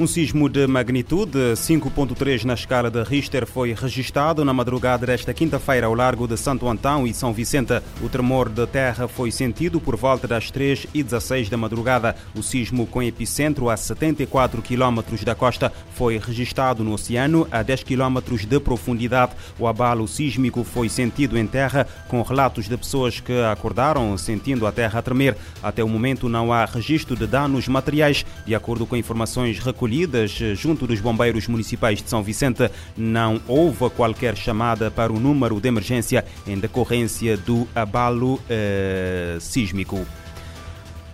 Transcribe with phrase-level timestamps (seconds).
[0.00, 5.86] Um sismo de magnitude 5.3 na escala de Richter foi registado na madrugada desta quinta-feira
[5.86, 7.82] ao largo de Santo Antão e São Vicente.
[8.02, 12.16] O tremor de terra foi sentido por volta das 3 e 16 da madrugada.
[12.34, 17.84] O sismo com epicentro a 74 km da costa foi registado no oceano a 10
[17.84, 19.32] km de profundidade.
[19.58, 24.72] O abalo sísmico foi sentido em terra com relatos de pessoas que acordaram sentindo a
[24.72, 25.36] terra tremer.
[25.62, 30.38] Até o momento não há registro de danos materiais, de acordo com informações recolhidas recolhidas
[30.40, 35.60] eh, junto dos bombeiros municipais de São Vicente, não houve qualquer chamada para o número
[35.60, 40.06] de emergência em decorrência do abalo eh, sísmico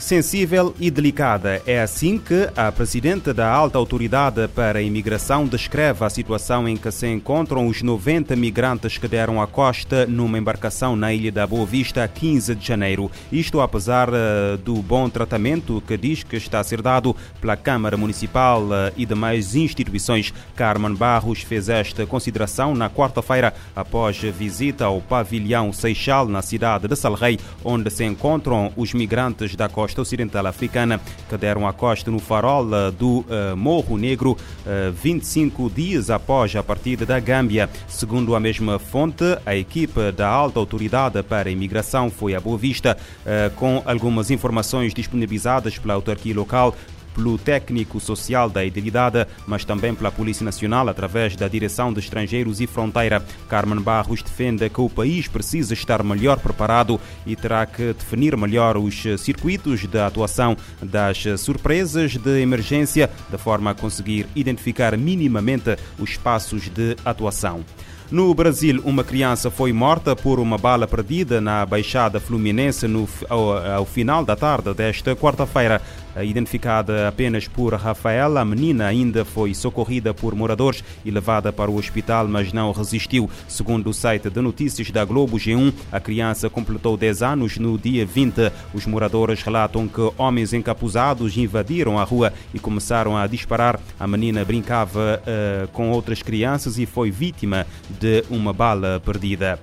[0.00, 1.62] sensível e delicada.
[1.66, 6.76] É assim que a presidente da Alta Autoridade para a Imigração descreve a situação em
[6.76, 11.46] que se encontram os 90 migrantes que deram a costa numa embarcação na Ilha da
[11.46, 13.10] Boa Vista a 15 de janeiro.
[13.30, 17.96] Isto apesar eh, do bom tratamento que diz que está a ser dado pela Câmara
[17.96, 20.32] Municipal eh, e demais instituições.
[20.56, 26.96] Carmen Barros fez esta consideração na quarta-feira após visita ao pavilhão Seixal na cidade de
[26.96, 32.18] Salrei, onde se encontram os migrantes da costa costa ocidental africana que deram costa no
[32.18, 37.68] farol eh, do uh, Morro Negro uh, 25 dias após a partida da Gâmbia.
[37.88, 42.58] Segundo a mesma fonte, a equipe da alta autoridade para a imigração foi a Boa
[42.58, 46.74] Vista uh, com algumas informações disponibilizadas pela autarquia local
[47.14, 52.60] pelo técnico social da idilidade, mas também pela Polícia Nacional através da Direção de Estrangeiros
[52.60, 53.24] e Fronteira.
[53.48, 58.76] Carmen Barros defende que o país precisa estar melhor preparado e terá que definir melhor
[58.76, 66.16] os circuitos de atuação das surpresas de emergência, de forma a conseguir identificar minimamente os
[66.16, 67.64] passos de atuação.
[68.10, 73.56] No Brasil, uma criança foi morta por uma bala perdida na Baixada Fluminense no, ao,
[73.56, 75.80] ao final da tarde desta quarta-feira.
[76.22, 81.76] Identificada apenas por Rafael, a menina ainda foi socorrida por moradores e levada para o
[81.76, 83.30] hospital, mas não resistiu.
[83.46, 88.04] Segundo o site de notícias da Globo G1, a criança completou 10 anos no dia
[88.04, 88.52] 20.
[88.74, 93.78] Os moradores relatam que homens encapuzados invadiram a rua e começaram a disparar.
[93.98, 99.58] A menina brincava uh, com outras crianças e foi vítima de uma bala perdida.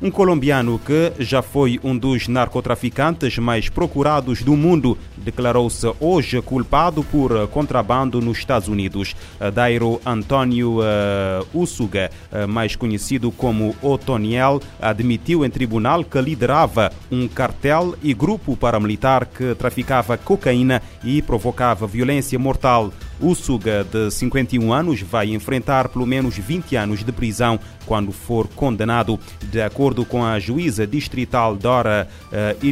[0.00, 7.02] Um colombiano que já foi um dos narcotraficantes mais procurados do mundo declarou-se hoje culpado
[7.02, 9.16] por contrabando nos Estados Unidos.
[9.52, 17.26] Dairo Antônio uh, Usuga, uh, mais conhecido como Otoniel, admitiu em tribunal que liderava um
[17.26, 22.92] cartel e grupo paramilitar que traficava cocaína e provocava violência mortal.
[23.20, 29.18] Usuga, de 51 anos, vai enfrentar pelo menos 20 anos de prisão quando for condenado.
[29.50, 32.68] De acordo com a juíza distrital Dora uh,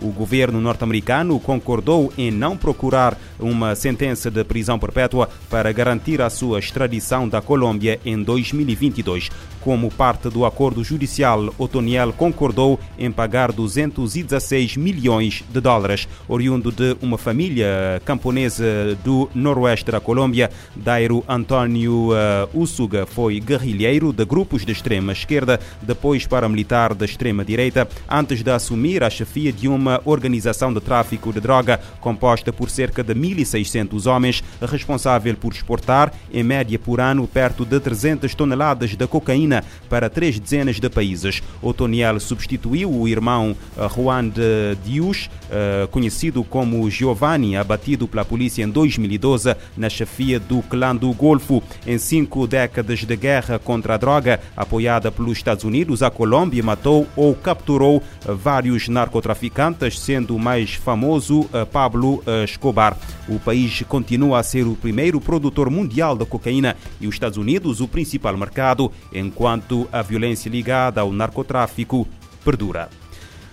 [0.00, 6.30] o governo norte-americano concordou em não procurar uma sentença de prisão perpétua para garantir a
[6.30, 9.28] sua extradição da Colômbia em 2022.
[9.60, 16.08] Como parte do acordo judicial, Otoniel concordou em pagar 216 milhões de dólares.
[16.28, 24.12] Oriundo de uma família camponesa do noroeste da Colômbia, Dairo Antônio uh, Usuga foi guerrilheiro
[24.12, 29.52] de grupos de extrema esquerda, depois paramilitar da extrema direita, antes de assumir a chefia
[29.52, 35.52] de uma organização de tráfico de droga composta por cerca de 1.600 homens, responsável por
[35.52, 40.88] exportar, em média por ano, perto de 300 toneladas de cocaína para três dezenas de
[40.88, 41.42] países.
[41.60, 48.62] Otoniel substituiu o irmão uh, Juan de Dius, uh, conhecido como Giovanni, abatido pela polícia
[48.62, 51.62] em 2012 na chefia do clã do Golfo.
[51.86, 57.06] Em cinco décadas de guerra contra a droga, apoiada pelos Estados Unidos, a Colômbia matou
[57.14, 62.96] ou capturou vários narcotraficantes, sendo o mais famoso Pablo Escobar.
[63.28, 67.80] O país continua a ser o primeiro produtor mundial de cocaína e os Estados Unidos
[67.80, 72.06] o principal mercado, enquanto a violência ligada ao narcotráfico
[72.44, 72.88] perdura.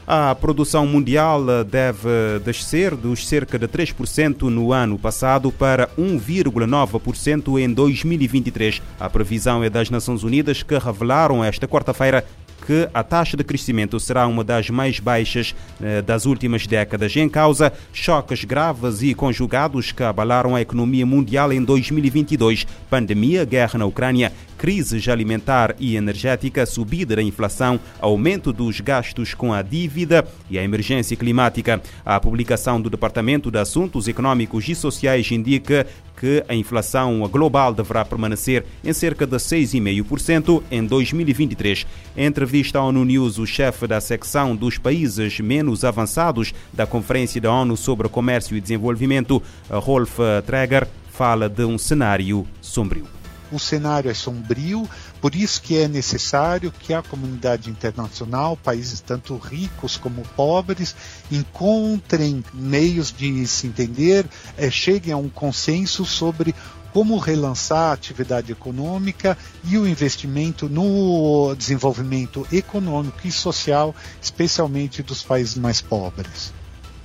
[0.07, 7.73] A produção mundial deve descer dos cerca de 3% no ano passado para 1,9% em
[7.73, 8.83] 2023.
[8.99, 12.23] A previsão é das Nações Unidas que revelaram esta quarta-feira
[12.65, 17.15] que a taxa de crescimento será uma das mais baixas eh, das últimas décadas.
[17.15, 22.65] Em causa, choques graves e conjugados que abalaram a economia mundial em 2022.
[22.89, 29.53] Pandemia, guerra na Ucrânia, crises alimentar e energética, subida da inflação, aumento dos gastos com
[29.53, 31.81] a dívida e a emergência climática.
[32.05, 35.85] A publicação do Departamento de Assuntos Econômicos e Sociais indica
[36.15, 41.85] que a inflação global deverá permanecer em cerca de 6,5% em 2023.
[42.15, 47.41] Em entrevista à ONU News, o chefe da secção dos países menos avançados da Conferência
[47.41, 53.05] da ONU sobre Comércio e Desenvolvimento, Rolf Traeger, fala de um cenário sombrio.
[53.51, 54.89] O cenário é sombrio,
[55.21, 60.95] por isso que é necessário que a comunidade internacional, países tanto ricos como pobres,
[61.31, 64.25] encontrem meios de se entender,
[64.57, 66.55] é, cheguem a um consenso sobre
[66.95, 75.21] como relançar a atividade econômica e o investimento no desenvolvimento econômico e social, especialmente dos
[75.21, 76.53] países mais pobres.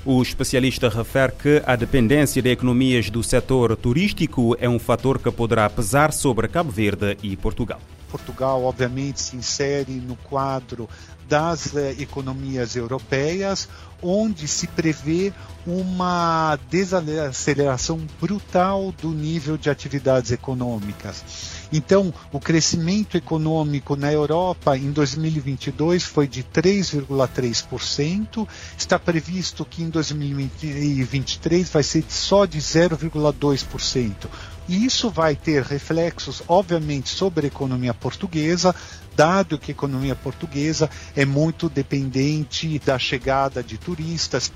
[0.04, 5.30] O especialista refere que a dependência de economias do setor turístico é um fator que
[5.30, 7.78] poderá pesar sobre Cabo Verde e Portugal.
[8.10, 10.88] Portugal, obviamente, se insere no quadro
[11.28, 13.68] das eh, economias europeias,
[14.02, 15.32] onde se prevê
[15.66, 21.59] uma desaceleração brutal do nível de atividades econômicas.
[21.72, 28.46] Então, o crescimento econômico na Europa em 2022 foi de 3,3%,
[28.76, 34.14] está previsto que em 2023 vai ser só de 0,2%.
[34.68, 38.74] E isso vai ter reflexos, obviamente, sobre a economia portuguesa,
[39.16, 44.52] dado que a economia portuguesa é muito dependente da chegada de turistas.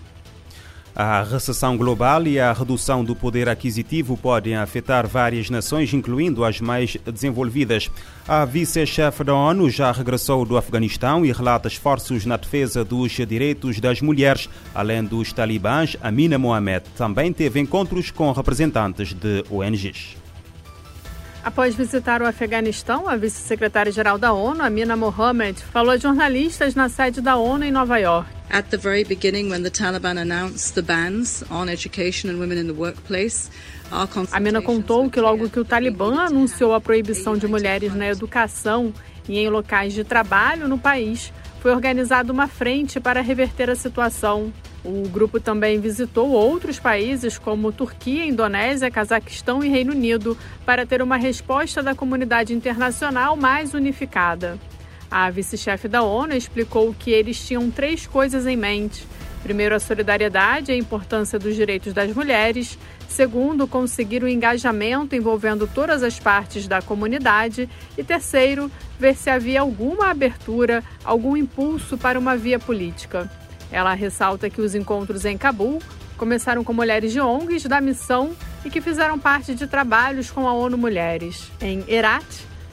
[0.96, 6.61] A recessão global e a redução do poder aquisitivo podem afetar várias nações, incluindo as
[6.61, 7.91] mais desenvolvidas.
[8.29, 13.81] A vice-chefe da ONU já regressou do Afeganistão e relata esforços na defesa dos direitos
[13.81, 14.49] das mulheres.
[14.73, 20.17] Além dos talibãs, Amina Mohamed também teve encontros com representantes de ONGs.
[21.44, 27.20] Após visitar o Afeganistão, a vice-secretária-geral da ONU, Amina Mohamed, falou a jornalistas na sede
[27.20, 28.31] da ONU em Nova York.
[28.50, 32.67] At the very beginning, when the Taliban announced the bans on education and women in
[32.67, 33.50] the workplace,
[34.32, 38.93] Amina contou que logo que o Talibã anunciou a proibição de mulheres na educação
[39.29, 44.52] e em locais de trabalho no país, foi organizada uma frente para reverter a situação.
[44.85, 50.37] O grupo também visitou outros países como Turquia, Indonésia, Cazaquistão e Reino Unido
[50.67, 54.58] para ter uma resposta da comunidade internacional mais unificada.
[55.10, 59.06] A vice-chefe da ONU explicou que eles tinham três coisas em mente.
[59.42, 62.78] Primeiro, a solidariedade e a importância dos direitos das mulheres.
[63.08, 67.68] Segundo, conseguir o um engajamento envolvendo todas as partes da comunidade.
[67.96, 73.30] E terceiro, ver se havia alguma abertura, algum impulso para uma via política.
[73.70, 75.80] Ela ressalta que os encontros em Cabul
[76.16, 78.34] começaram com mulheres de ONGs da missão
[78.64, 81.50] e que fizeram parte de trabalhos com a ONU Mulheres.
[81.60, 82.24] Em Herat,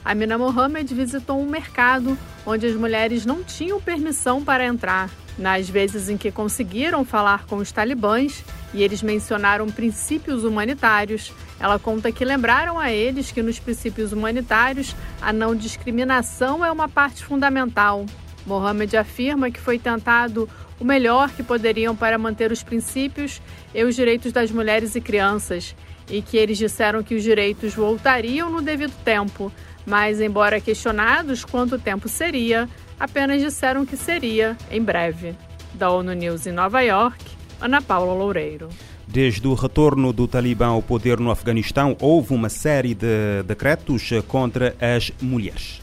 [0.04, 5.08] Amina Mohamed visitou um mercado onde as mulheres não tinham permissão para entrar.
[5.38, 8.44] Nas vezes em que conseguiram falar com os talibãs
[8.74, 14.94] e eles mencionaram princípios humanitários, ela conta que lembraram a eles que nos princípios humanitários
[15.20, 18.04] a não discriminação é uma parte fundamental.
[18.44, 20.48] Mohamed afirma que foi tentado
[20.80, 23.40] o melhor que poderiam para manter os princípios
[23.72, 25.76] e os direitos das mulheres e crianças,
[26.10, 29.52] e que eles disseram que os direitos voltariam no devido tempo,
[29.86, 32.68] mas, embora questionados quanto tempo seria,
[32.98, 35.34] apenas disseram que seria em breve.
[35.74, 37.24] Da ONU News em Nova York,
[37.60, 38.68] Ana Paula Loureiro.
[39.06, 44.74] Desde o retorno do Talibã ao poder no Afeganistão, houve uma série de decretos contra
[44.80, 45.82] as mulheres.